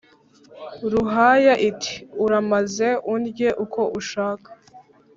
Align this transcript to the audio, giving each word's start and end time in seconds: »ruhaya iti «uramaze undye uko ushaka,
»ruhaya 0.91 1.53
iti 1.69 1.93
«uramaze 2.23 2.89
undye 3.13 3.49
uko 3.63 3.81
ushaka, 3.99 4.49